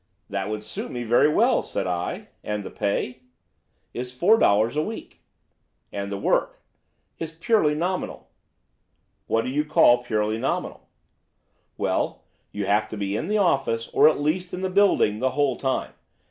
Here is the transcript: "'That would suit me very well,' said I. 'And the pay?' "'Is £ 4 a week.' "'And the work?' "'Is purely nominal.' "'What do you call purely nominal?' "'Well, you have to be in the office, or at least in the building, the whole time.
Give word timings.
"'That 0.31 0.49
would 0.49 0.63
suit 0.63 0.89
me 0.91 1.03
very 1.03 1.29
well,' 1.29 1.61
said 1.61 1.85
I. 1.85 2.29
'And 2.43 2.63
the 2.63 2.71
pay?' 2.71 3.21
"'Is 3.93 4.11
£ 4.19 4.39
4 4.41 4.67
a 4.75 4.81
week.' 4.83 5.21
"'And 5.91 6.11
the 6.11 6.17
work?' 6.17 6.59
"'Is 7.19 7.33
purely 7.33 7.75
nominal.' 7.75 8.27
"'What 9.27 9.43
do 9.43 9.49
you 9.51 9.63
call 9.63 9.99
purely 10.01 10.39
nominal?' 10.39 10.89
"'Well, 11.77 12.23
you 12.51 12.65
have 12.65 12.89
to 12.89 12.97
be 12.97 13.15
in 13.15 13.27
the 13.27 13.37
office, 13.37 13.89
or 13.89 14.09
at 14.09 14.19
least 14.19 14.55
in 14.55 14.61
the 14.61 14.71
building, 14.71 15.19
the 15.19 15.29
whole 15.37 15.55
time. 15.55 15.93